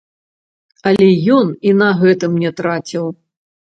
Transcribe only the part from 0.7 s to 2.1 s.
Але ён і на